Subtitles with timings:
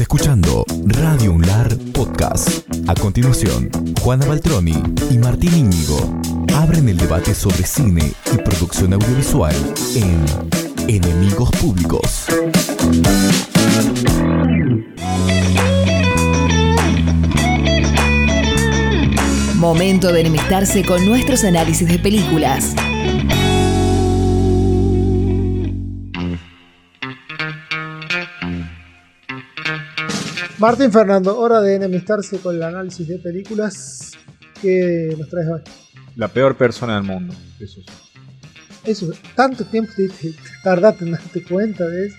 [0.00, 2.66] Escuchando Radio Unlar Podcast.
[2.88, 6.20] A continuación, Juana Baltroni y Martín Íñigo
[6.54, 9.54] abren el debate sobre cine y producción audiovisual
[9.94, 10.24] en
[10.88, 12.26] Enemigos Públicos.
[19.54, 22.74] Momento de enemistarse con nuestros análisis de películas.
[30.62, 34.12] Martín Fernando, hora de enemistarse con el análisis de películas
[34.60, 35.60] que nos traes hoy.
[36.14, 37.34] La peor persona del mundo.
[37.58, 37.86] Eso sí.
[38.84, 42.16] Eso, tanto tiempo te, te tardaste en darte cuenta de eso.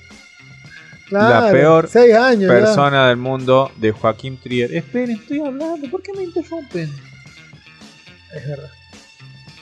[1.09, 2.47] La Claro, peor seis años ya.
[2.49, 4.73] persona del mundo de Joaquín Trier.
[4.75, 5.89] Esperen, estoy hablando.
[5.89, 6.91] ¿Por qué me interrumpen?
[8.35, 8.69] Es verdad.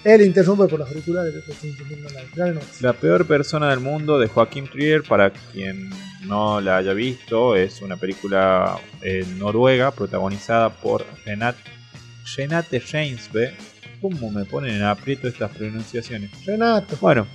[0.04, 1.34] Él interrumpe por los auriculares.
[2.82, 5.90] la- peor persona del mundo de Joaquín Trier, para quien
[6.26, 11.56] no la haya visto, es una película eh, noruega protagonizada por Renat,
[12.36, 13.54] Renate Reinsve.
[14.02, 16.32] ¿Cómo me ponen en aprieto estas pronunciaciones?
[16.46, 16.98] Renato.
[17.00, 17.28] Bueno,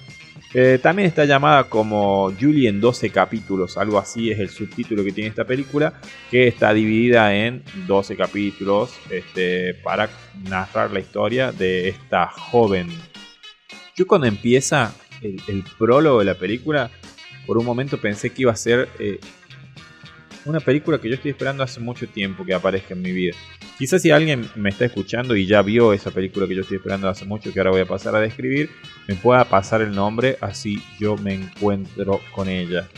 [0.54, 5.12] eh, también está llamada como Julie en 12 capítulos, algo así es el subtítulo que
[5.12, 10.08] tiene esta película, que está dividida en 12 capítulos este, para
[10.48, 12.88] narrar la historia de esta joven.
[13.96, 16.90] Yo cuando empieza el, prólogo de la película,
[17.46, 19.18] por un momento pensé que iba a ser eh,
[20.46, 23.36] una película que yo estoy esperando hace mucho tiempo que aparezca en mi vida.
[23.78, 27.08] Quizás si alguien me está escuchando y ya vio esa película que yo estoy esperando
[27.08, 28.70] hace mucho, que ahora voy a pasar a describir,
[29.08, 32.88] me pueda pasar el nombre, así yo me encuentro con ella.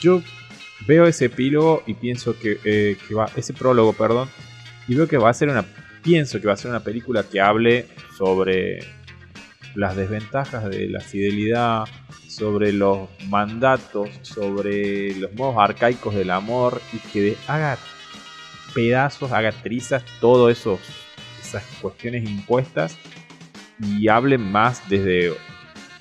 [0.00, 0.22] Yo
[0.86, 2.96] veo ese epílogo y pienso que, eh,
[3.34, 4.28] ese prólogo, perdón,
[4.86, 5.64] y veo que va a ser una,
[6.02, 8.80] pienso que va a ser una película que hable sobre
[9.74, 11.84] las desventajas de la fidelidad,
[12.36, 17.78] sobre los mandatos, sobre los modos arcaicos del amor y que haga
[18.74, 20.78] pedazos, haga trizas, todo esas
[21.80, 22.98] cuestiones impuestas
[23.80, 25.34] y hable más desde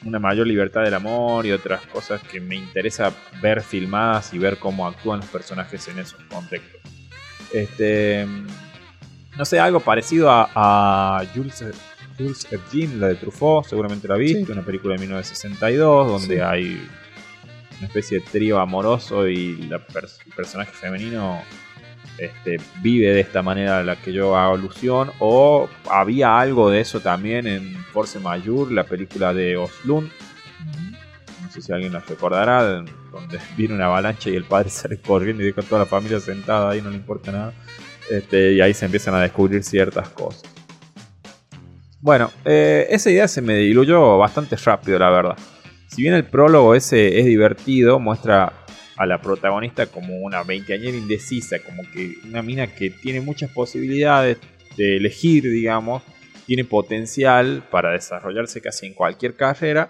[0.04, 4.58] una mayor libertad del amor y otras cosas que me interesa ver filmadas y ver
[4.58, 6.82] cómo actúan los personajes en esos contextos.
[7.54, 8.28] Este,
[9.38, 11.64] no sé, algo parecido a, a Jules,
[12.18, 14.52] Jules Epstein, la de Truffaut, seguramente la viste, Sí.
[14.52, 16.42] una película de 1962 donde Sí.
[16.42, 16.88] hay
[17.80, 21.42] una especie de trío amoroso y la el personaje femenino
[22.18, 25.12] este, vive de esta manera a la que yo hago alusión.
[25.20, 30.10] O había algo de eso también en Force Majeure, la película de Oslund.
[31.44, 35.44] No sé si alguien la recordará, donde viene una avalancha y el padre sale corriendo
[35.44, 37.54] y deja a toda la familia sentada ahí, no le importa nada.
[38.10, 40.44] Este, y ahí se empiezan a descubrir ciertas cosas.
[42.06, 45.36] Bueno, eh, esa idea se me diluyó bastante rápido, la verdad.
[45.88, 48.54] Si bien el prólogo ese es divertido, muestra
[48.96, 54.38] a la protagonista como una veinteañera indecisa, como que una mina que tiene muchas posibilidades
[54.78, 56.04] de elegir, digamos,
[56.46, 59.90] tiene potencial para desarrollarse casi en cualquier carrera,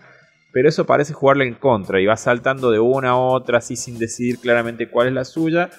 [0.53, 3.99] pero eso parece jugarle en contra y va saltando de una a otra así sin
[3.99, 5.69] decidir claramente cuál es la suya,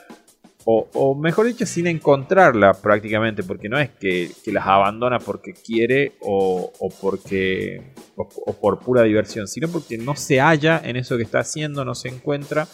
[0.69, 6.15] o, o mejor dicho, sin encontrarla prácticamente, porque no es que, las abandona porque quiere
[6.21, 11.22] o, porque o, o por pura diversión, sino porque no se halla en eso que
[11.22, 12.66] está haciendo, no se encuentra,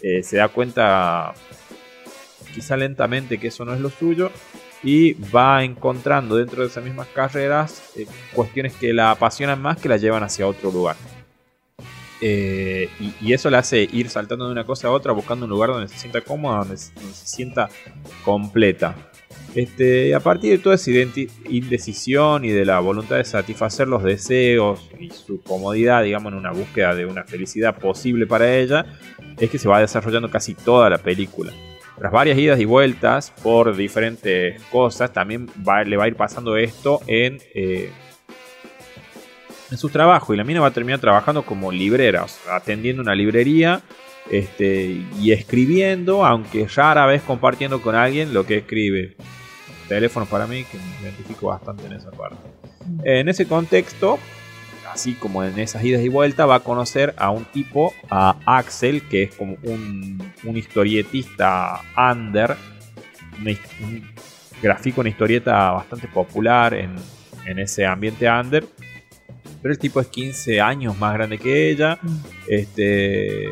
[0.00, 1.34] eh, se da cuenta
[2.54, 4.30] quizá lentamente que eso no es lo suyo
[4.84, 9.88] y va encontrando dentro de esas mismas carreras eh, cuestiones que la apasionan más que
[9.88, 10.94] la llevan hacia otro lugar.
[12.20, 12.88] Eh,
[13.22, 15.88] y, eso le hace ir saltando de una cosa a otra, buscando un lugar donde
[15.88, 17.68] se sienta cómoda, donde, se- sienta
[18.24, 18.94] completa.
[19.54, 20.90] Este, a partir de toda esa
[21.48, 26.52] indecisión y de la voluntad de satisfacer los deseos y su comodidad, digamos, en una
[26.52, 28.86] búsqueda de una felicidad posible para ella,
[29.38, 31.52] es que se va desarrollando casi toda la película.
[31.98, 35.48] Tras varias idas y vueltas por diferentes cosas, también
[35.86, 37.90] le va a ir pasando esto en, eh,
[39.70, 40.34] en su trabajo.
[40.34, 43.80] Y la mina va a terminar trabajando como librera, atendiendo una librería
[44.30, 49.16] este, y escribiendo, aunque rara vez compartiendo con alguien lo que escribe.
[49.88, 52.36] Teléfono para mí, que me identifico bastante en esa parte.
[53.04, 54.18] En ese contexto,
[54.92, 59.02] así como en esas idas y vueltas, va a conocer a un tipo, a Axel,
[59.08, 62.56] que es como un, un historietista under,
[63.44, 64.08] his- un
[64.62, 66.94] grafico, una historieta bastante popular en,
[67.46, 68.64] en ese ambiente under.
[69.62, 71.98] Pero el tipo es 15 años más grande que ella.
[72.46, 73.46] Este.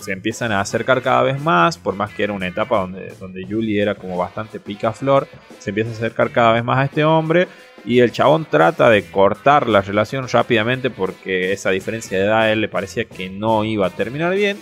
[0.00, 3.44] Se empiezan a acercar cada vez más, por más que era una etapa donde, donde
[3.44, 5.26] Julie era como bastante picaflor,
[5.58, 7.48] se empieza a acercar cada vez más a este hombre
[7.84, 12.52] y el chabón trata de cortar la relación rápidamente porque esa diferencia de edad a
[12.52, 14.58] él le parecía que no iba a terminar bien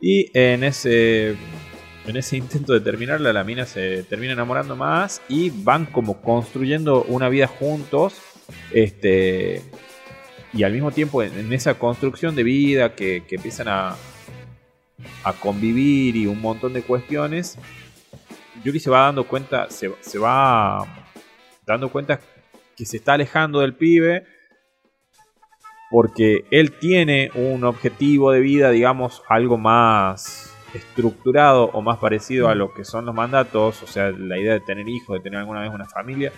[0.00, 1.36] y en ese
[2.08, 7.04] en ese intento de terminarla, la mina se termina enamorando más y van como construyendo
[7.04, 8.14] una vida juntos.
[8.72, 9.62] Este,
[10.52, 13.96] y al mismo tiempo en, esa construcción de vida que, empiezan a,
[15.24, 17.58] a convivir y un montón de cuestiones,
[18.64, 20.86] Yuri se va dando cuenta, se, se va
[21.66, 22.20] dando cuenta
[22.76, 24.24] que se está alejando del pibe
[25.90, 32.54] porque él tiene un objetivo de vida, digamos, algo más estructurado o más parecido a
[32.54, 35.60] lo que son los mandatos, o sea, la idea de tener hijos, de tener alguna
[35.60, 36.32] vez una familia,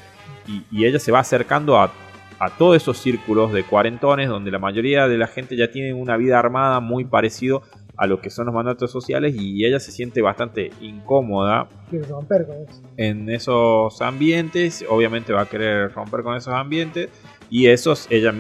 [0.47, 1.93] y, ella se va acercando a,
[2.39, 6.17] a, todos esos círculos de cuarentones donde la mayoría de la gente ya tiene una
[6.17, 7.63] vida armada muy parecido
[8.01, 11.69] a lo que son los mandatos sociales y ella se siente bastante incómoda
[12.09, 12.83] romper con eso.
[12.97, 17.11] en esos ambientes, obviamente va a querer romper con esos ambientes
[17.51, 18.33] y esos, ella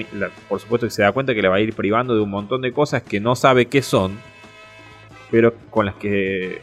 [0.49, 2.63] por supuesto que se da cuenta que le va a ir privando de un montón
[2.63, 4.13] de cosas que no sabe qué son,
[5.31, 6.61] pero con las que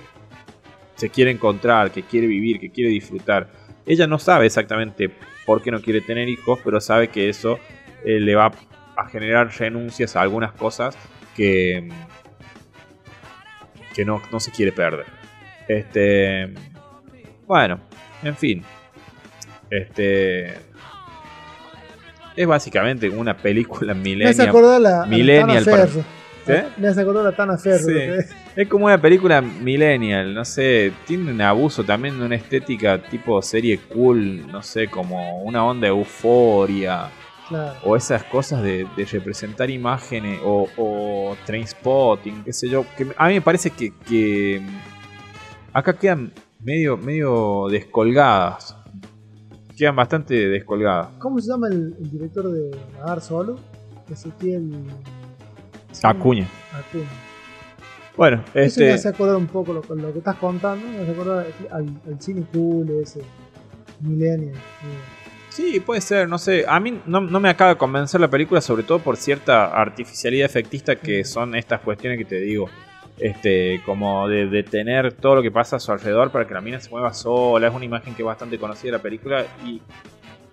[0.95, 3.49] se quiere encontrar, que quiere vivir, que quiere disfrutar.
[3.85, 5.09] Ella no sabe exactamente
[5.45, 7.59] por qué no quiere tener hijos, pero sabe que eso
[8.03, 8.51] eh, le va
[8.97, 10.97] a generar renuncias a algunas cosas
[11.35, 11.87] que,
[13.93, 15.05] que no, no se quiere perder.
[15.67, 16.53] Este.
[17.45, 17.79] Bueno,
[18.23, 18.63] en fin.
[19.69, 20.55] Este.
[22.35, 24.35] Es básicamente una película millennial.
[24.35, 25.87] Me acordó la, millennial para,
[26.77, 27.87] Me hace acordar la Tana Ferro.
[28.55, 33.41] Es como una película millennial, no sé, tiene un abuso también de una estética tipo
[33.41, 37.09] serie cool, no sé, como una onda de euforia.
[37.83, 41.35] O esas cosas de, representar imágenes o, o
[41.65, 42.85] spotting, qué sé yo.
[42.97, 44.61] Que a mí me parece que,
[45.71, 48.75] acá quedan medio, medio descolgadas.
[49.77, 51.09] Quedan bastante descolgadas.
[51.19, 53.55] ¿Cómo se llama el, director de Nadar Solo?
[54.09, 54.83] Ezequiel.
[56.03, 56.47] Acuña.
[56.73, 57.07] Acuña.
[58.15, 58.63] Bueno, este.
[58.63, 60.87] Eso me hace acordar un poco lo, lo que estás contando.
[60.87, 63.21] Me hace acordar al, al cine cool ese.
[63.99, 64.55] Millennial.
[65.49, 66.65] Sí, puede ser, no sé.
[66.67, 70.97] A mí no, me acaba de convencer la película, sobre todo por cierta artificialidad efectista
[70.97, 72.69] que son estas cuestiones que te digo.
[73.17, 76.79] Este, como de, tener todo lo que pasa a su alrededor para que la mina
[76.79, 77.67] se mueva sola.
[77.67, 79.81] Es una imagen que es bastante conocida de la película y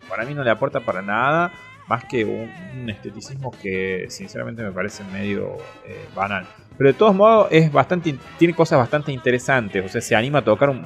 [0.08, 1.52] para mí no le aporta para nada
[1.88, 6.46] más que un, esteticismo que sinceramente me parece medio eh, banal.
[6.76, 9.84] Pero de todos modos es bastante, tiene cosas bastante interesantes.
[9.84, 10.84] O sea, se anima a tocar un,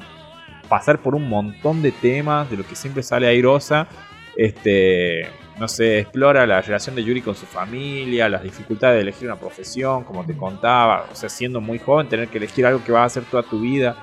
[0.67, 3.87] pasar por un montón de temas de lo que siempre sale airosa
[4.39, 5.27] este,
[5.59, 9.35] no sé, explora la relación de Yuri con su familia, las dificultades de elegir una
[9.35, 13.01] profesión, como te contaba, o sea, siendo muy joven, tener que elegir algo que va
[13.01, 13.97] a hacer toda tu vida,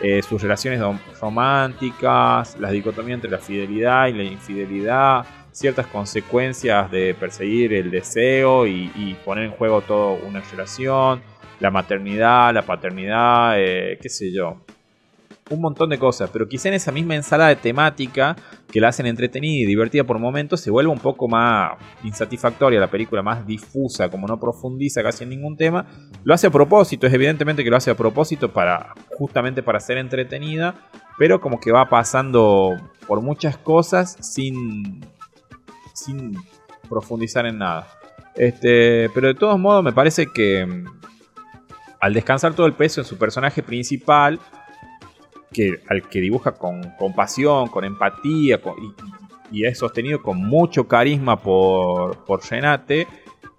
[0.00, 0.80] eh, sus relaciones
[1.20, 8.66] románticas, la dicotomía entre la fidelidad y la infidelidad, ciertas consecuencias de perseguir el deseo
[8.66, 11.22] y, poner en juego toda una relación,
[11.60, 14.64] la maternidad, la paternidad, eh, qué sé yo
[15.52, 18.36] un montón de cosas, pero quizá en esa misma ensalada de temática
[18.70, 21.72] que la hacen entretenida y divertida por momentos se vuelve un poco más
[22.04, 25.86] insatisfactoria la película, más difusa, como no profundiza casi en ningún tema.
[26.24, 29.98] Lo hace a propósito, es evidentemente que lo hace a propósito para justamente para ser
[29.98, 30.74] entretenida,
[31.18, 32.76] pero como que va pasando
[33.06, 35.00] por muchas cosas sin
[36.04, 36.36] sin
[36.88, 37.86] profundizar en nada.
[38.34, 40.84] Este, pero de todos modos me parece que mm,
[42.00, 44.40] al descansar todo el peso en su personaje principal,
[45.52, 48.60] que, al que dibuja con compasión, con empatía
[49.50, 53.06] y, es sostenido con mucho carisma por, por Renate,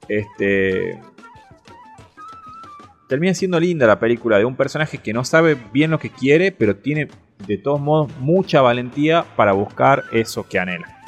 [0.10, 1.00] este,
[3.08, 6.52] termina siendo linda la película de un personaje que no sabe bien lo que quiere,
[6.52, 7.10] pero tiene
[7.48, 11.03] de todos modos mucha valentía para buscar eso que anhela.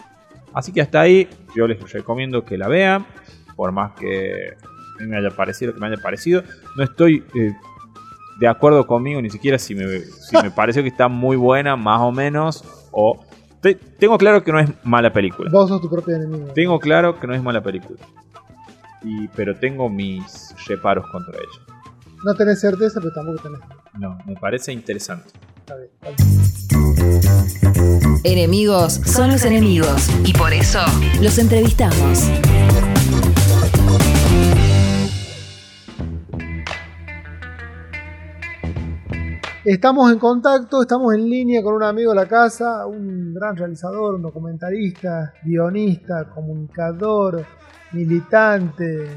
[0.55, 3.05] Así que hasta ahí yo les recomiendo que la vean,
[3.57, 4.55] por más que
[4.99, 6.43] me haya parecido que me haya parecido.
[6.77, 7.53] No estoy eh,
[8.39, 11.99] de acuerdo conmigo, ni siquiera si me, si me pareció que está muy buena, más
[11.99, 13.19] o menos, o...
[13.99, 15.51] tengo claro que no es mala película.
[15.51, 16.47] Vos sos tu propio enemigo.
[16.53, 17.99] Tengo claro que no es mala película.
[19.03, 21.75] Y, pero tengo mis reparos contra ella.
[22.23, 23.59] No tenés certeza, pero tampoco tenés.
[23.99, 25.31] No, me parece interesante.
[28.23, 30.79] Enemigos son los enemigos y por eso
[31.21, 32.29] los entrevistamos.
[39.65, 44.13] Estamos en contacto, estamos en línea con un amigo de la casa, un gran realizador,
[44.13, 47.43] un documentalista, guionista, comunicador,
[47.91, 49.07] militante.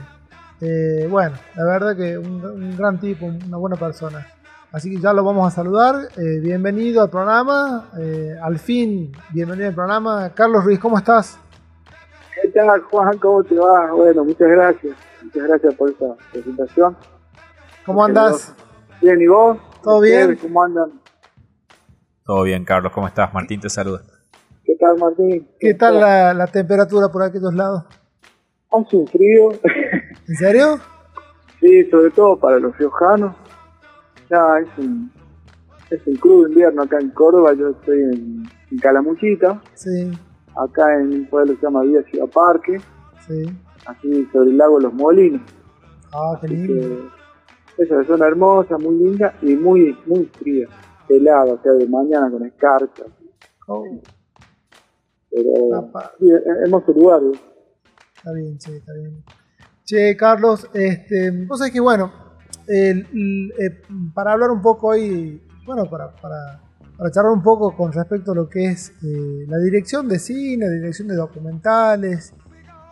[0.58, 4.26] Eh, bueno, la verdad que un, gran tipo, una buena persona.
[4.70, 6.10] Así que ya lo vamos a saludar.
[6.18, 7.88] Eh, bienvenido al programa.
[7.98, 10.30] Eh, al fin, bienvenido al programa.
[10.34, 11.38] Carlos Ruiz, ¿cómo estás?
[12.42, 13.16] ¿Qué tal, Juan?
[13.16, 13.92] ¿Cómo te va?
[13.92, 14.94] Bueno, muchas gracias.
[15.22, 16.96] Muchas gracias por esta presentación.
[17.86, 18.54] ¿Cómo andas?
[19.00, 19.56] Bien, ¿y vos?
[19.82, 20.36] ¿Todo bien?
[20.36, 21.00] ¿Cómo andan?
[22.26, 22.92] Todo bien, Carlos.
[22.94, 23.32] ¿Cómo estás?
[23.32, 24.02] Martín te saluda.
[24.64, 25.48] ¿Qué tal, Martín?
[25.58, 27.84] ¿Qué tal la, la temperatura por aquellos lados?
[28.70, 29.50] Hace un frío.
[30.28, 30.78] ¿En serio?
[31.60, 33.34] sí, sobre todo para los riojanos.
[34.30, 35.10] Ya es un,
[35.90, 37.54] es un crudo invierno acá en Córdoba.
[37.54, 39.62] Yo estoy en, en Calamuchita.
[39.74, 40.10] Sí,
[40.56, 42.78] Acá en un pueblo que se llama Villa Ciudad Parque.
[43.26, 43.44] sí.
[43.86, 45.40] Aquí sobre el lago Los Molinos.
[46.12, 47.10] Ah, qué lindo.
[47.78, 50.66] es una zona hermosa, muy linda y muy, muy fría.
[51.08, 53.04] Helada, o sea, de mañana con escarcha.
[53.66, 53.84] Oh,
[55.30, 56.26] Pero sí,
[56.64, 57.22] hermoso lugar.
[57.22, 57.38] ¿eh?
[58.16, 59.22] está bien, che, está bien.
[59.84, 62.12] Che, Carlos, este, vos sabés que bueno,
[62.68, 63.82] el, eh,
[64.14, 66.60] para hablar un poco hoy, bueno, para, para,
[66.96, 70.66] para charlar un poco con respecto a lo que es eh, la dirección de cine,
[70.66, 72.34] la dirección de documentales,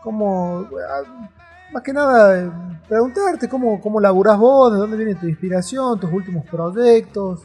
[0.03, 1.31] cómo, ah,
[1.73, 2.51] más que nada, eh,
[2.89, 7.43] preguntarte cómo, cómo laburás vos, de dónde viene tu inspiración, tus últimos proyectos.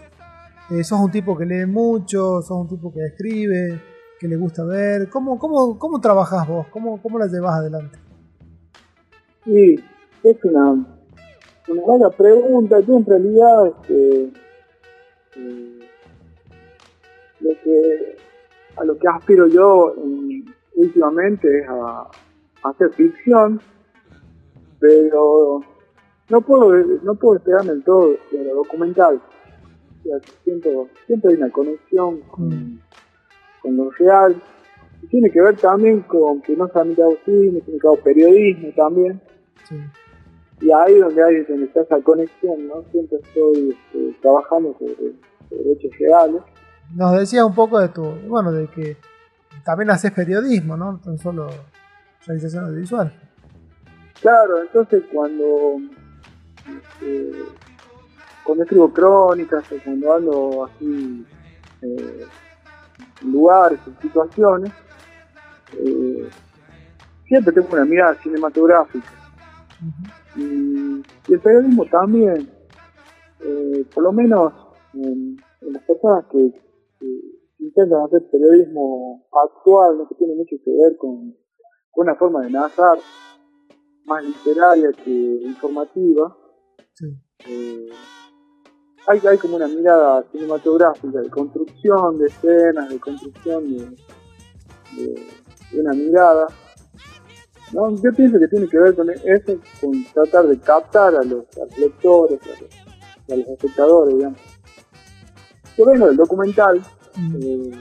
[0.69, 3.81] Eh, sos un tipo que lee mucho, sos un tipo que escribe,
[4.19, 5.09] que le gusta ver.
[5.09, 6.67] ¿Cómo, cómo, cómo trabajás vos?
[6.67, 7.97] ¿Cómo, ¿Cómo la llevas adelante?
[9.43, 9.83] Sí,
[10.23, 10.85] es una,
[11.67, 12.79] una buena pregunta.
[12.81, 14.31] Yo en realidad, este,
[15.35, 15.79] eh,
[17.39, 18.15] lo que,
[18.77, 20.41] a lo que aspiro yo mm,
[20.75, 22.01] últimamente es a,
[22.63, 23.59] a hacer ficción,
[24.79, 25.61] pero
[26.29, 29.21] no puedo, no puedo despegarme del todo de lo documental.
[29.99, 32.79] O sea, siento, siempre hay una conexión con, Mm.
[33.61, 34.41] con lo real.
[35.03, 38.69] Y tiene que ver también con que no solamente hago cine, sino que hago periodismo
[38.75, 39.21] también.
[39.67, 39.75] Sí.
[40.61, 42.83] Y ahí donde hay donde está esa conexión, ¿no?
[42.91, 45.13] Siempre estoy este, trabajando sobre,
[45.49, 46.41] sobre hechos reales.
[46.95, 48.97] Nos decías un poco de tu, bueno, de que
[49.63, 50.99] también haces periodismo, ¿no?
[51.03, 51.49] Tan solo
[52.25, 53.11] realización audiovisual.
[54.21, 55.79] Claro, entonces cuando
[56.57, 57.31] este,
[58.43, 61.25] cuando escribo crónicas o cuando ando así
[61.81, 62.25] eh,
[63.21, 64.71] en lugares, en situaciones,
[65.73, 66.29] eh,
[67.27, 69.09] siempre tengo una mirada cinematográfica.
[69.81, 70.20] Ujú.
[70.35, 72.49] Y, y el periodismo también,
[73.41, 74.53] eh, por lo menos
[74.93, 76.51] en, en las personas que,
[76.99, 77.21] que
[77.59, 80.07] intentan hacer periodismo actual, ¿no?
[80.07, 81.35] que tiene mucho que ver con,
[81.91, 82.97] con una forma de narrar
[84.05, 85.11] más literaria que
[85.43, 86.35] informativa,
[86.93, 87.05] Sí.
[87.47, 87.89] eh,
[89.07, 93.85] hay, hay como una mirada cinematográfica de construcción de escenas, de construcción de,
[94.97, 95.27] de-
[95.71, 96.47] de una mirada.
[97.73, 97.95] ¿No?
[97.95, 101.65] Yo pienso que tiene que ver con eso, con tratar de captar a los, a
[101.65, 104.39] los lectores, a los, a los espectadores, digamos.
[105.77, 106.81] Yo vengo del documental,
[107.17, 107.35] Mm.
[107.41, 107.71] eh,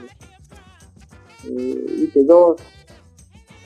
[1.47, 2.59] eh, hice dos,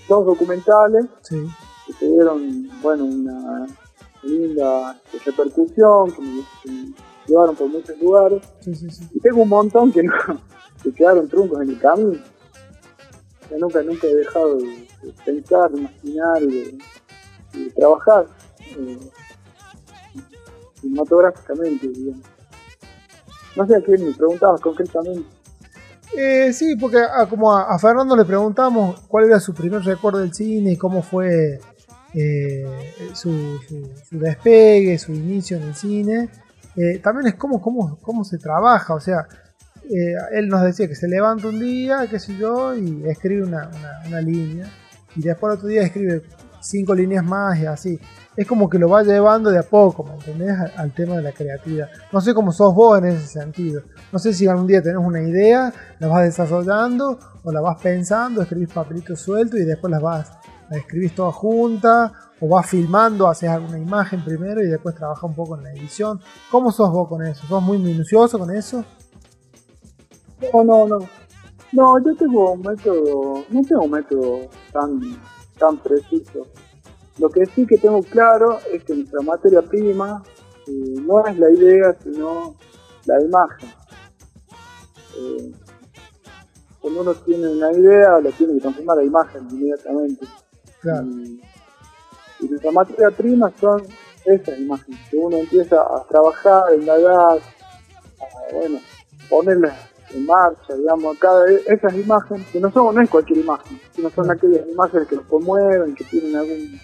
[0.07, 1.43] dos documentales Sí.
[1.87, 3.65] que tuvieron, bueno, una
[4.21, 6.93] linda repercusión, que me, que me
[7.27, 9.07] llevaron por muchos lugares, Sí, sí, sí.
[9.13, 10.13] y tengo un montón que no,
[10.83, 12.19] que quedaron truncos en el camino.
[13.49, 14.84] Yo nunca, nunca he dejado de,
[15.25, 16.77] pensar, imaginar de,
[17.53, 18.25] de trabajar
[18.77, 18.99] eh,
[20.81, 22.23] cinematográficamente, digamos.
[23.55, 25.23] No sé a quién me preguntabas concretamente.
[26.17, 30.33] Eh, sí, porque a, como a, Fernando le preguntamos cuál era su primer recuerdo del
[30.33, 31.59] cine y cómo fue
[32.13, 32.65] eh,
[33.13, 36.29] su, su- despegue, su inicio en el cine.
[36.75, 39.27] Eh, también es cómo, cómo, cómo se trabaja, o sea,
[39.89, 43.69] eh, él nos decía que se levanta un día, qué sé yo, y escribe una-
[44.07, 44.69] una línea,
[45.15, 46.23] y después otro día escribe
[46.61, 47.99] cinco líneas más y así.
[48.35, 50.51] Es como que lo va llevando de a poco, ¿me entendés?
[50.51, 51.87] Al, al tema de la creatividad.
[52.11, 53.81] No sé cómo sos vos en ese sentido.
[54.11, 58.41] No sé si algún día tenés una idea, la vas desarrollando o la vas pensando,
[58.41, 60.31] escribís papelitos sueltos y después las vas,
[60.69, 65.35] las escribís todas juntas o vas filmando, haces alguna imagen primero y después trabajas un
[65.35, 66.19] poco en la edición.
[66.51, 67.45] ¿Cómo sos vos con eso?
[67.47, 68.83] ¿Sos muy minucioso con eso?
[70.53, 71.24] No, no, no.
[71.75, 75.01] No, yo tengo un método, no tengo un método tan,
[75.59, 76.47] tan preciso.
[77.17, 80.23] Lo que sí que tengo claro es que nuestra materia prima
[80.67, 82.55] eh, no es la idea, sino
[83.05, 83.69] la imagen.
[85.17, 85.51] Eh,
[86.79, 90.25] cuando uno tiene una idea, la tiene que transformar a imagen inmediatamente.
[90.79, 91.07] Claro.
[91.07, 91.41] Y,
[92.39, 93.83] y nuestra materia prima son
[94.23, 98.79] esas imágenes, que uno empieza a trabajar, indagar, a, bueno,
[99.29, 104.09] ponerlas en marcha, digamos, cada esas imágenes, que no son, no es cualquier imagen, sino
[104.11, 106.79] son aquellas imágenes que nos conmueven, que tienen algún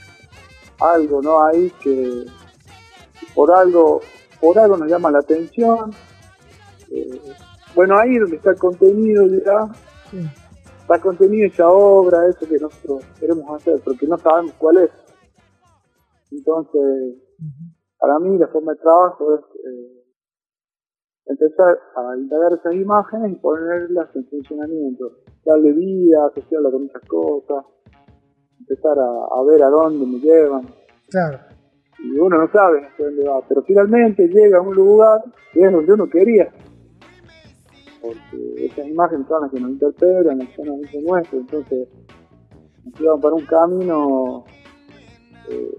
[0.80, 1.44] algo, ¿no?
[1.46, 2.25] Ahí que
[3.36, 4.01] por algo,
[4.40, 5.92] por algo nos llama la atención.
[6.90, 7.22] Eh,
[7.75, 9.70] bueno, ahí donde está el contenido ya,
[10.10, 10.20] Sí.
[10.82, 14.90] está contenido esa obra, eso que nosotros queremos hacer, porque no sabemos cuál es.
[16.32, 17.16] Entonces,
[17.98, 20.00] para mí la forma de trabajo es eh,
[21.25, 25.12] empezar a integrar esas imágenes y ponerlas en funcionamiento,
[25.46, 27.66] darle vida, asociarla con otras cosas,
[28.60, 30.68] empezar a, a ver a dónde me llevan.
[31.10, 31.40] Claro.
[32.04, 35.22] Y uno no sabe hacia dónde va, pero finalmente llega a un lugar
[35.54, 36.51] que es donde uno quería.
[38.01, 41.88] Porque esas imágenes son las que nos interpelan, las que nuestro, entonces
[42.84, 44.46] nos llevan para un camino
[45.50, 45.78] eh,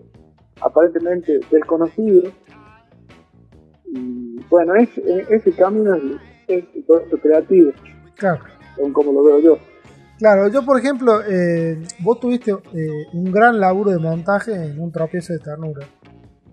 [0.60, 2.30] aparentemente desconocido.
[4.52, 4.90] Bueno, es,
[5.30, 6.02] ese camino es,
[6.46, 7.70] es todo esto creativo,
[8.16, 8.40] Claro.
[8.76, 9.58] según como lo veo yo.
[10.18, 14.92] Claro, yo por ejemplo, eh, vos tuviste eh, un gran laburo de montaje en un
[14.92, 15.86] tropiezo de ternura.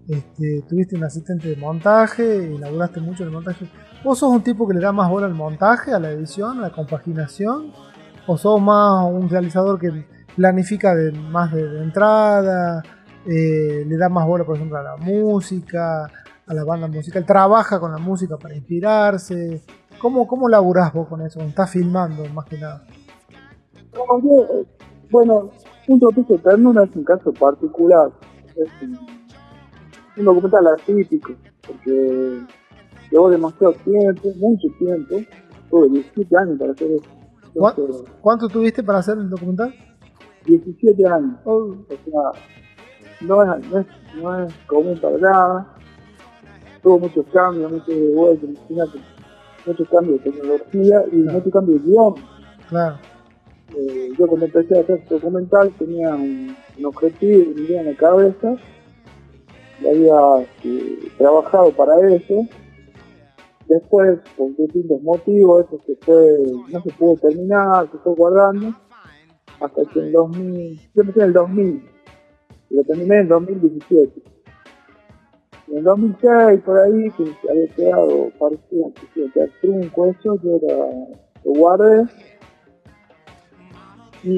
[0.08, 3.66] Este, tuviste un asistente de montaje y laburaste mucho en el montaje.
[4.02, 6.62] ¿Vos sos un tipo que le da más bola al montaje, a la edición, a
[6.62, 7.74] la compaginación?
[8.28, 10.06] ¿O sos más un realizador que
[10.38, 12.82] planifica de, más de, de entrada?
[13.28, 16.10] eh, ¿Le da más bola, por ejemplo, a la música,
[16.50, 17.26] a la banda musical?
[17.26, 19.62] ¿Trabaja con la música para inspirarse?
[20.02, 21.40] ¿Cómo, cómo laburás vos con eso?
[21.42, 22.84] Estás filmando, más que nada.
[23.96, 24.66] Como yo,
[25.12, 25.50] bueno,
[25.88, 28.12] un tropiezo de ternura es un caso particular.
[28.56, 28.98] Es un,
[30.18, 31.34] un documental atípico,
[31.66, 32.42] porque
[33.12, 35.16] llevó demasiado tiempo, mucho tiempo.
[35.70, 37.06] Tuve 17 años para hacer eso.
[37.54, 39.74] ¿Cuá- Entonces, ¿Cuánto tuviste para hacer el documental?
[40.46, 41.36] 17 años.
[41.46, 42.42] Oh, O sea,
[43.22, 43.88] no es, no es,
[44.22, 45.76] no es común para nada.
[46.82, 49.00] Tuvo muchos cambios, muchos imagínate,
[49.66, 51.34] muchos cambios de tecnología y Claro.
[51.38, 52.14] muchos cambios de guion.
[52.70, 52.96] claro,
[53.76, 57.88] Eh, yo cuando empecé a hacer este documental tenía un, un objetivo, una idea en
[57.88, 58.56] la cabeza,
[59.82, 62.48] y había eh, trabajado para eso.
[63.68, 66.38] Después, por distintos motivos, eso se fue,
[66.72, 68.74] no se pudo terminar, se fue guardando,
[69.60, 71.84] hasta que en 2000, yo empecé en el 2000,
[72.72, 74.24] y lo terminé en 2017.
[75.72, 80.58] En 2006, por ahí, que se había quedado, parecía que se quedar trunco eso, yo
[80.64, 80.86] era,
[81.46, 82.06] lo guardé,
[84.24, 84.30] y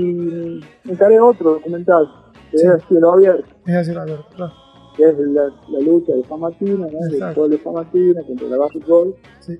[0.83, 2.07] me encargué otro documental,
[2.51, 2.65] que Sí.
[2.67, 4.25] era Cielo Abierto, es así, Alberto.
[4.35, 4.53] Claro.
[4.97, 6.87] que es la, la lucha de Martín, ¿no?
[6.87, 9.57] del pueblo de Martín contra la Básquetbol, Sí,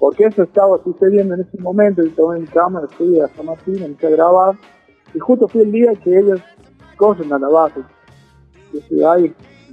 [0.00, 4.08] porque eso estaba sucediendo en ese momento, yo tomé mi cámara, fui a Martín, empecé
[4.08, 4.56] a grabar,
[5.14, 6.40] y justo fue el día que ellos
[6.96, 7.80] corren a la base,
[8.72, 9.04] yo estoy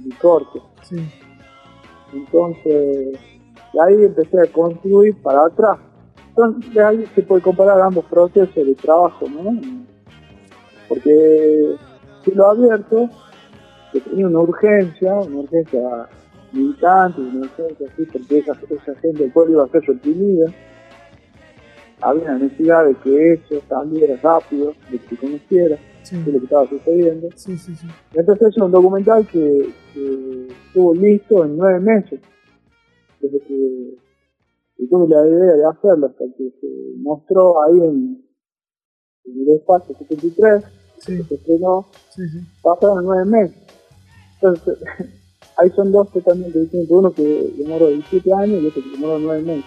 [0.04, 0.96] ahí, en mi corte, sí,
[2.14, 3.18] entonces,
[3.72, 5.78] de ahí empecé a construir para atrás.
[6.28, 9.60] Entonces, de ahí se puede comparar ambos procesos de trabajo, ¿no?
[10.88, 11.76] Porque
[12.24, 13.08] si lo abierto,
[13.92, 16.08] que tenía una urgencia, una urgencia
[16.52, 20.46] militante, una urgencia así, porque esa, esa gente del pueblo iba a ser reprimida.
[22.00, 26.38] Había la necesidad de que eso también rápido, de que se conociera sí, es lo
[26.38, 27.28] que estaba sucediendo.
[27.34, 27.86] sí, sí, sí.
[28.14, 32.20] Entonces es un documental que, que estuvo listo en nueve meses.
[33.20, 33.96] Desde que,
[34.76, 36.66] que tuve la idea de hacerlo hasta que se
[36.98, 38.24] mostró ahí en,
[39.24, 40.64] en el espacio 73,
[40.98, 42.38] Sí, que se estrenó, sí, sí.
[42.62, 43.56] pasaron nueve meses.
[44.40, 44.78] Entonces,
[45.58, 46.90] ahí son dos totalmente distintos.
[46.96, 49.64] Uno que demoró 17 años y otro que demoró nueve meses.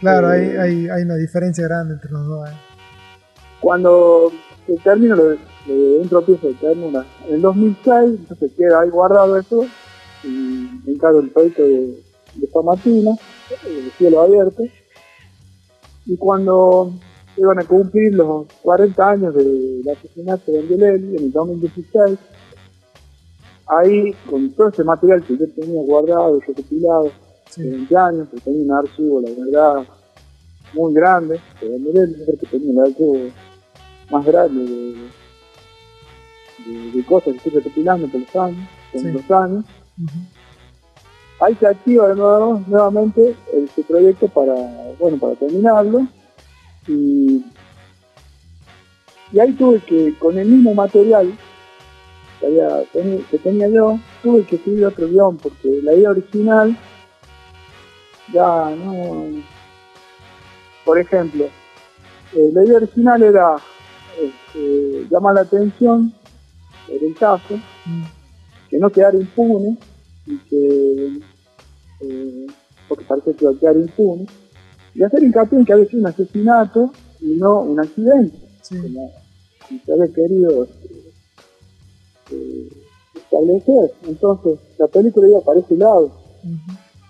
[0.00, 2.48] Claro, hay, Eh, hay, hay una diferencia grande entre los dos.
[2.48, 2.52] ¿eh?
[3.66, 4.30] Cuando
[4.64, 8.90] se termina lo de, de un tropiezo de ternura, en el 2006, entonces queda ahí
[8.90, 9.66] guardado eso,
[10.22, 10.28] y
[10.84, 12.00] me encargo el proyecto de,
[12.36, 13.10] de Famatina,
[13.64, 14.62] de cielo abierto,
[16.04, 16.92] y cuando
[17.36, 22.18] iban a cumplir los 40 años del asesinato de Angelelli, en el 2016,
[23.66, 27.10] ahí, con todo ese material que yo tenía guardado recopilado, de
[27.50, 29.88] Sí, 20 años, que tenía un archivo, la verdad,
[30.72, 33.18] muy grande, de Angelelli, creo que tenía el archivo
[34.10, 35.08] más grande de,
[36.72, 39.10] de, de cosas que estoy recopilando por los años, con Sí.
[39.12, 39.64] los años.
[41.40, 44.54] Ahí se activa nuevo, nuevamente este proyecto para,
[44.98, 46.06] bueno, para terminarlo.
[46.88, 47.44] Y,
[49.32, 51.36] y ahí tuve que, con el mismo material
[52.40, 52.84] que, había,
[53.30, 56.76] que tenía yo, tuve que escribir otro guion, porque la idea original
[58.32, 59.26] ya no...
[60.84, 61.44] Por ejemplo,
[62.32, 63.56] eh, la idea original era
[64.18, 66.12] este, llamar la atención
[66.88, 68.02] el caso, mm,
[68.70, 69.76] que no quedara impune
[70.26, 71.20] y que
[72.00, 72.46] eh,
[72.88, 74.26] porque parece que iba a quedar impune
[74.94, 78.36] y hacer hincapié en que había sido un asesinato y no un accidente.
[78.62, 79.12] Sí, como
[79.84, 80.94] se había querido este,
[82.32, 82.68] eh,
[83.14, 83.92] establecer.
[84.06, 86.10] Entonces la película iba para ese lado.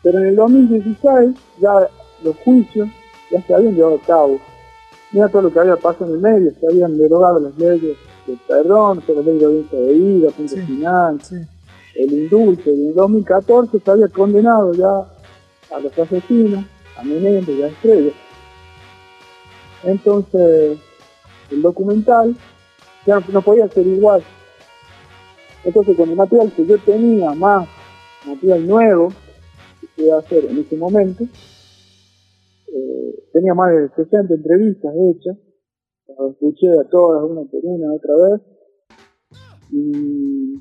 [0.03, 1.89] Pero en el 2016 ya
[2.23, 2.89] los juicios
[3.31, 4.41] ya se habían llevado a cabo
[5.13, 8.39] mira todo lo que había pasado en el medio se habían derogado las leyes del
[8.49, 10.61] perdón la ley de audiencia de vida punto Sí.
[10.63, 11.37] final sí,
[11.95, 16.65] el indulto y en 2014 se había condenado ya a los asesinos,
[16.97, 18.13] a Menéndez y a Estrella.
[19.85, 20.79] Entonces,
[21.51, 22.37] el documental
[23.07, 24.23] ya no podía ser igual.
[25.65, 27.67] Entonces, con el material que yo tenía, más
[28.27, 29.09] material nuevo,
[29.81, 31.25] que pude hacer en ese momento,
[32.77, 35.37] eh, tenía más de 60 entrevistas hechas,
[36.09, 38.41] las escuché a todas, una por una, otra vez,
[39.71, 40.55] y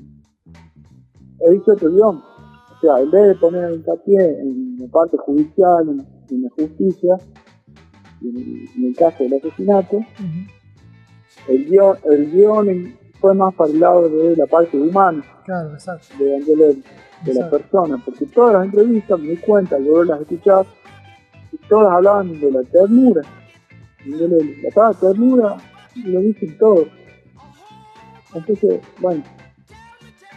[1.40, 2.16] he dicho otro guion.
[2.16, 6.00] O sea, en vez de poner hincapié en la parte judicial, en,
[6.34, 7.16] en la justicia,
[8.22, 10.00] en, el- en el caso del asesinato,
[11.48, 16.06] el guion, el guion fue más para el lado de la parte humana Claro, exacto.
[16.18, 16.82] de Angelelli,
[17.24, 20.85] de la persona, porque todas las entrevistas me di cuenta, yo las escuchaba, y
[21.68, 23.22] todas hablaban de la ternura.
[24.04, 24.62] de Angelelli.
[24.62, 25.56] La palabra ternura
[26.04, 26.88] lo dicen todos.
[28.34, 29.22] Entonces, bueno,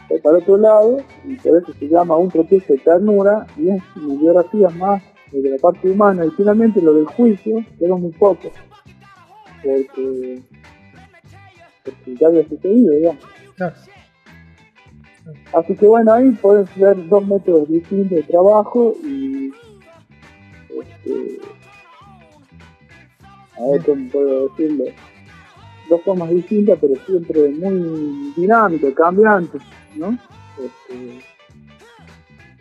[0.07, 3.81] fue para otro lado, y por eso se llama Un tropiezo de ternura, y es
[3.95, 8.49] una biografía más de la parte humana, y finalmente lo del juicio quedó muy poco,
[9.63, 10.41] porque,
[11.83, 13.23] porque ya había sucedido, digamos.
[13.55, 13.75] Claro.
[15.53, 19.51] Así que bueno, ahí puedes ver dos métodos distintos de trabajo y
[21.05, 21.39] este,
[23.57, 24.85] a ver cómo puedo decirlo,
[25.89, 29.62] dos formas distintas pero siempre muy dinámicas, cambiantes,
[29.95, 30.17] ¿no?
[30.57, 31.17] Este,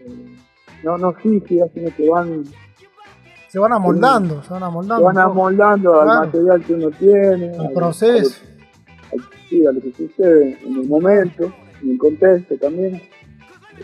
[0.01, 0.37] eh,
[0.83, 2.45] no, no rígidas, sino que van,
[3.49, 4.97] Se van amoldando, se van amoldando.
[5.11, 8.41] se van amoldando al material que uno tiene, El al- proceso.
[9.13, 13.01] al- sí, a lo que sucede en el momento, en el contexto también.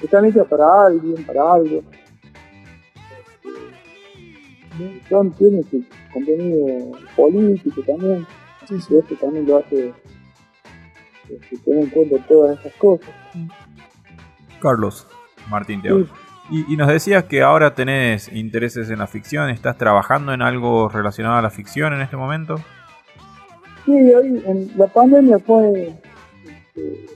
[0.03, 1.83] Están hechas para alguien, para algo.
[5.09, 5.83] Son, tiene su
[6.13, 8.27] contenido político también,
[8.69, 8.95] Sí, y sí.
[8.97, 9.93] eso también lo hace
[11.29, 13.11] este, tener en cuenta todas esas cosas.
[14.61, 15.07] Carlos,
[15.51, 16.07] Martín te habla.
[16.07, 16.13] Sí,
[16.69, 20.89] Y, y nos decías que ahora tenés intereses en la ficción, ¿estás trabajando en algo
[20.89, 22.57] relacionado a la ficción en este momento?
[23.85, 25.93] sí, ahí en la pandemia fue,
[26.45, 27.07] este,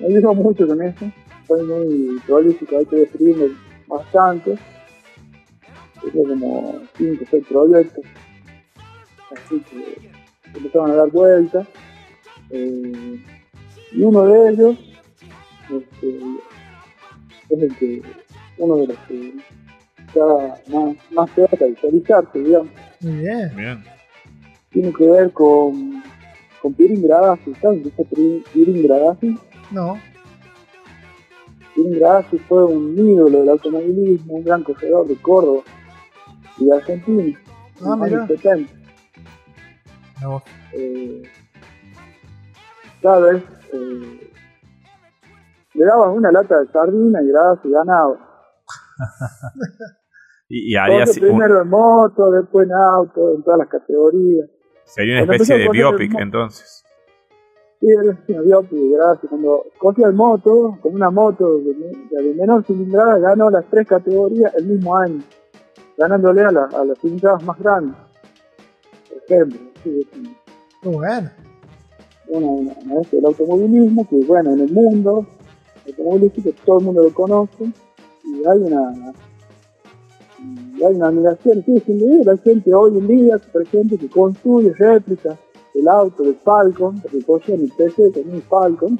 [0.00, 1.06] me ayudó mucho con eso,
[1.46, 3.46] fue muy prolífico, ahí estuve escribiendo
[3.86, 4.58] bastante,
[6.00, 8.04] tenía como 5 o 6 proyectos,
[9.32, 10.10] así que
[10.54, 11.66] empezaron a dar vueltas,
[12.50, 13.20] eh,
[13.92, 14.76] y uno de ellos
[15.70, 16.18] este,
[17.50, 18.02] es el que,
[18.58, 19.34] uno de los que
[20.06, 22.68] está más, más cerca de realizarse, digamos,
[23.00, 23.52] Muy bien.
[23.56, 23.84] Bien.
[24.70, 26.02] tiene que ver con,
[26.62, 29.36] con Pirin Gradasi, ¿saben qué es Pirin- Pirin Gradasi?
[29.70, 29.98] No.
[31.74, 35.62] Pirin Gradasi fue un ídolo del automovilismo, un gran corredor de Córdoba
[36.58, 38.26] y de Argentina, en Ah, los años mira.
[38.26, 38.72] 70.
[40.16, 40.42] Mirá vos.
[40.72, 41.22] Eh,
[43.02, 43.42] ¿Sabes?
[43.72, 44.30] Eh,
[45.74, 48.16] le daban una lata de sardina y Gradasi ganaba.
[50.48, 54.48] Y, y haría así- un- primero en moto, después en auto, en todas las categorías.
[54.84, 56.84] sería una cuando especie de el biopic entonces.
[57.80, 59.28] Sí, él es un biopic, gracias.
[59.28, 61.74] Cuando cogía el moto, con una moto de,
[62.22, 65.20] de menor cilindrada, ganó las tres categorías el mismo año,
[65.98, 67.96] ganándole a, la- a las cilindradas más grandes.
[69.08, 70.06] Por ejemplo, sí,
[70.82, 71.30] Muy bueno.
[72.28, 75.26] una, una, una vez el automovilismo, que bueno, en el mundo
[75.86, 77.64] automovilístico todo el mundo lo conoce,
[78.24, 79.14] y hay una
[80.78, 84.08] y hay una admiración, sí, sin duda, hay gente hoy en día, por ejemplo, que
[84.08, 85.36] construye réplicas
[85.74, 88.98] del auto, del Falcon, porque cogían el PC un Falcon,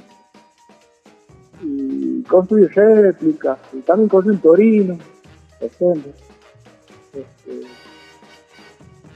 [1.63, 4.99] y construye réplicas, y también construye un Torino,
[5.59, 6.13] por ejemplo.
[7.17, 7.67] Este,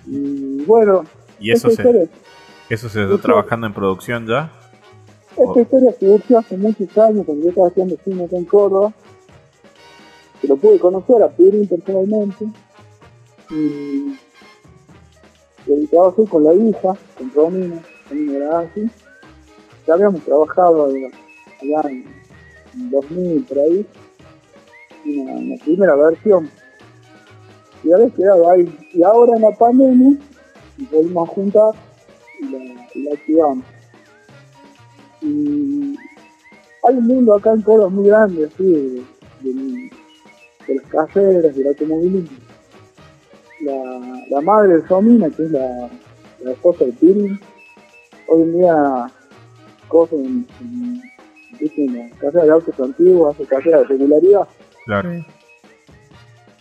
[0.07, 1.05] y bueno,
[1.39, 2.09] Y eso se, historia-
[2.69, 4.51] eso se está trabajando en producción ya.
[5.37, 8.93] Esta historia surgió hace muchos años cuando yo estaba haciendo cine acá en Córdoba.
[10.41, 12.47] Que lo pude conocer a Pirín personalmente.
[13.51, 14.17] Y,
[15.67, 18.91] y trabajé con la hija, con Romina, Romina Gradasi.
[19.87, 22.05] Ya habíamos trabajado allá en,
[22.75, 23.87] en 2000 por ahí.
[25.07, 26.51] Una, una primera versión.
[27.85, 28.73] Y había quedado ahí.
[28.93, 30.19] Y ahora en la pandemia
[30.79, 31.71] nos volvimos a juntar
[32.41, 33.65] y la, y la activamos
[35.23, 35.97] y
[36.89, 39.03] hay un mundo acá en Córdoba muy grande así de,
[39.43, 39.91] de-
[40.67, 42.39] de las carreras, del automovilismo.
[43.61, 45.91] La, la madre de Romina, que es la,
[46.43, 47.39] la esposa de Pirin,
[48.29, 49.07] hoy en día
[49.89, 51.03] corre en, en,
[51.61, 54.49] en de autos antiguos, hace carrera de regularidad.
[54.87, 55.11] Claro.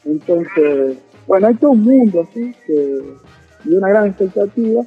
[0.05, 0.97] Entonces,
[1.30, 3.04] bueno, hay todo un mundo así, que,
[3.65, 4.82] y una gran expectativa.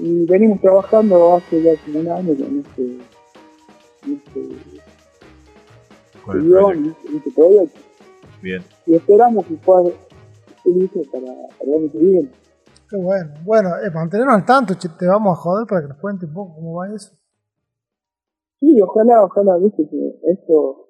[0.00, 2.98] Y venimos trabajando hace ya como un año con este,
[4.12, 4.56] este
[6.24, 7.80] Con el guion, este- este proyecto.
[8.42, 8.62] Bien.
[8.86, 9.90] Y esperamos que pueda
[10.64, 12.30] listo para, para el año que viene.
[12.90, 13.30] Qué bueno.
[13.44, 16.34] Bueno, eh, mantenernos al tanto, che, te vamos a joder para que nos cuente un
[16.34, 17.12] poco cómo va eso.
[18.58, 20.88] Sí, ojalá, ojalá, viste que esto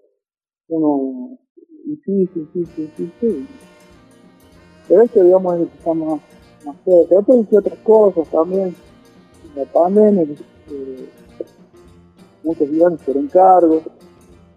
[0.68, 1.38] uno
[1.84, 3.46] y sí, sí, sí, sí, sí, sí.
[4.88, 6.20] Pero esto digamos es lo que está más,
[6.84, 7.14] cerca.
[7.16, 8.74] Después hice otras cosas también.
[9.56, 10.22] La pandemia,
[10.70, 11.08] eh,
[12.44, 13.82] muchos guiones por encargo.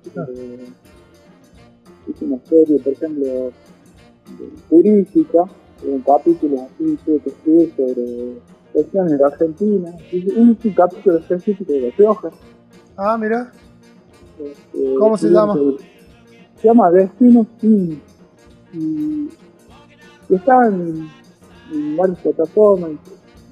[0.05, 0.67] Eh,
[2.07, 3.51] hice una serie, por ejemplo, de
[4.69, 5.45] turística,
[5.85, 8.33] un capítulo así, que escribir sobre
[8.73, 9.91] cuestiones de Argentina.
[10.11, 12.29] Hice un, un capítulo específico de La Rioja.
[12.97, 13.51] Ah, mira.
[14.39, 15.53] Este, ¿Cómo se llama?
[15.53, 15.77] sobre-
[16.61, 18.01] Se llama Destino Sin.
[18.73, 19.29] Y,
[20.29, 21.09] y está en,
[21.73, 22.91] en varias plataformas,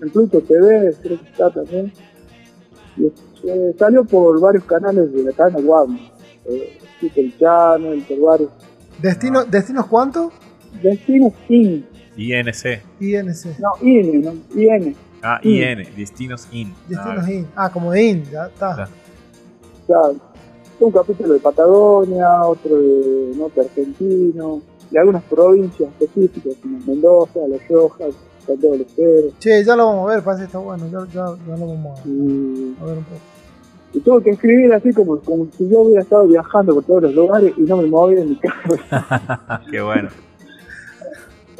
[0.02, 1.92] en Pluto TV, creo que está también.
[2.98, 3.06] Y
[3.48, 6.00] eh, salió por varios canales de la cadena Guam.
[6.46, 8.50] Eh, Super Channel, por varios.
[9.02, 10.32] Destino, ¿Destinos cuánto?
[10.82, 11.86] Destino Sin.
[12.16, 12.82] INC.
[13.00, 13.60] INC.
[13.60, 14.96] No, IN, no, IN.
[15.22, 15.48] Ah, Mm.
[15.48, 15.88] IN.
[15.96, 16.74] Destinos In.
[16.88, 17.48] Destinos Ah, IN.
[17.56, 18.74] Ah, como de IN, ya está.
[18.76, 18.92] Claro.
[19.84, 20.22] O sea,
[20.80, 27.58] un capítulo de Patagonia, otro de norte argentino, de algunas provincias específicas como Mendoza, La
[27.58, 28.06] Rioja,
[28.46, 29.28] Santiago del Estero.
[29.40, 30.86] Che, ya lo vamos a ver, parece que está bueno.
[30.88, 33.22] Ya, ya, ya lo vamos a, Y, a ver un poco.
[33.94, 37.14] y tuve que escribir así como, como si yo hubiera estado viajando por todos los
[37.16, 39.62] lugares y no me movía en mi casa.
[39.72, 40.10] Qué bueno.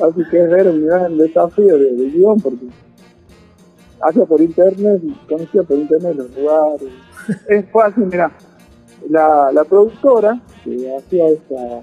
[0.02, 2.68] Así que era un gran desafío de, de guion porque
[4.02, 6.90] hacía por internet, conocía por internet los lugares.
[7.50, 8.32] es así, mira,
[9.10, 11.82] la, la productora que hacía esa,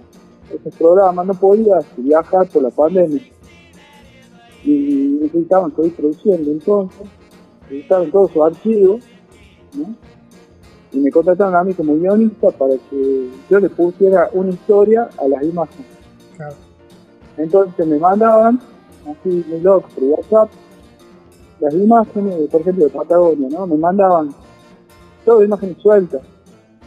[0.52, 3.22] ese programa no podía viajar por la pandemia
[4.64, 7.07] y necesitaban seguir produciendo entonces,
[7.62, 9.04] necesitaban todos sus archivos,
[9.74, 9.94] ¿no?
[10.92, 15.26] Y me contrataron a mí como guionista para que yo le pusiera una historia a
[15.26, 15.87] las imágenes.
[16.37, 16.54] Claro.
[17.37, 18.61] Entonces me mandaban,
[19.02, 20.50] así muy loco, por WhatsApp,
[21.61, 23.66] las imágenes, por ejemplo, de Patagonia, ¿no?
[23.66, 24.35] Me mandaban
[25.24, 26.22] todas imágenes sueltas,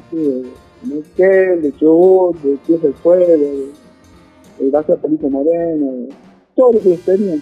[0.08, 0.46] así de
[0.84, 3.72] Miquel, de Chubut, de Pies del Fuego, de,
[4.60, 6.10] de Gracias Pelito Moreno, de
[6.56, 7.42] todo lo que ellos tenían.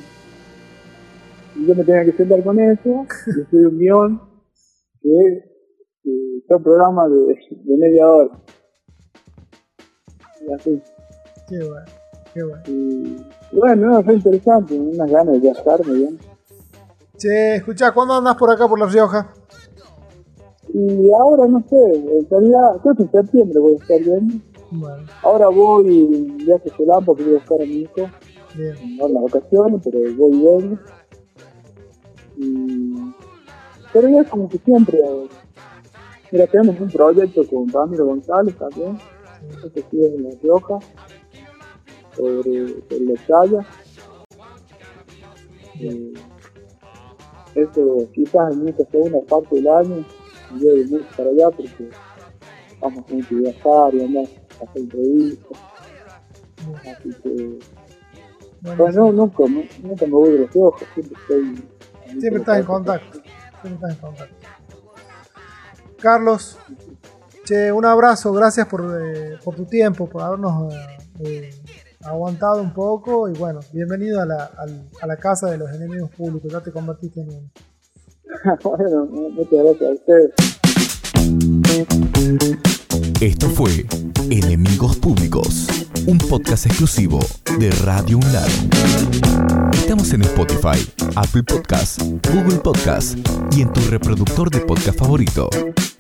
[1.56, 4.22] Y yo me tenía que sentar con eso, y escribir un guion,
[5.02, 5.56] que
[6.06, 8.32] que fue un programa de, de media hora.
[10.42, 10.82] Y así.
[11.50, 11.86] Qué bueno.
[12.34, 12.64] Qué bueno.
[12.68, 16.20] Y bueno, no, fue interesante, unas ganas de viajar muy bien.
[17.18, 19.34] Che, escuchá, ¿cuándo andás por acá por La Rioja?
[20.78, 24.44] Y ahora no sé, realidad, creo que en septiembre voy a estar bien.
[24.72, 28.10] Bueno, Ahora voy viaje solar porque voy a buscar a mi hijo
[28.58, 28.76] bien.
[29.00, 30.78] en las vacaciones, pero voy.
[32.36, 33.14] Y...
[33.94, 35.00] Pero ya como que siempre,
[36.30, 38.98] mira, tenemos un proyecto con Ramiro González también,
[39.74, 40.80] que sigue en La Rioja,
[42.18, 43.66] sobre, sobre la playa.
[45.80, 46.14] Eh,
[47.56, 50.06] eso quizás en esta segunda parte del año
[50.60, 51.90] yo de mucho para allá porque
[52.80, 54.24] vamos a viajar y andar
[54.60, 55.58] a hacer entrevistas.
[56.98, 57.60] Así que,
[58.62, 61.70] Bueno, bueno, nunca, me- nunca me voy de los ojos, siempre estoy.
[62.20, 63.20] siempre estás en contacto.
[63.62, 64.36] Siempre estás en contacto.
[66.00, 66.58] Carlos,
[67.46, 71.50] che, un abrazo, gracias por, eh, por tu tiempo, por habernos eh, eh,
[72.04, 74.52] aguantado un poco y bueno, bienvenido a la,
[75.02, 77.50] a la casa de los enemigos públicos, ya te convertiste en uno.
[78.64, 80.32] bueno, muchas gracias a ustedes.
[83.22, 83.86] Esto fue
[84.30, 85.68] Enemigos Públicos,
[86.08, 87.20] un podcast exclusivo
[87.60, 88.50] de Radio UNLAR.
[89.74, 90.84] Estamos en Spotify,
[91.16, 93.16] Apple Podcasts, Google Podcasts
[93.56, 95.48] y en tu reproductor de podcast favorito.